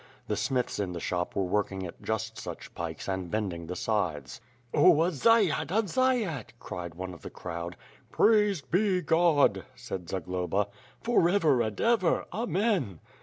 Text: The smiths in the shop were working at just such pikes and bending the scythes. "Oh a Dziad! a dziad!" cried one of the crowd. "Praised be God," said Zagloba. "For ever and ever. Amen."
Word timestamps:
The 0.27 0.35
smiths 0.35 0.79
in 0.79 0.93
the 0.93 0.99
shop 0.99 1.35
were 1.35 1.43
working 1.43 1.85
at 1.85 2.01
just 2.01 2.35
such 2.35 2.73
pikes 2.73 3.07
and 3.07 3.29
bending 3.29 3.67
the 3.67 3.75
scythes. 3.75 4.41
"Oh 4.73 5.03
a 5.03 5.11
Dziad! 5.11 5.69
a 5.69 5.83
dziad!" 5.83 6.45
cried 6.59 6.95
one 6.95 7.13
of 7.13 7.21
the 7.21 7.29
crowd. 7.29 7.75
"Praised 8.09 8.71
be 8.71 9.03
God," 9.03 9.63
said 9.75 10.09
Zagloba. 10.09 10.69
"For 11.03 11.29
ever 11.29 11.61
and 11.61 11.79
ever. 11.79 12.25
Amen." 12.33 12.99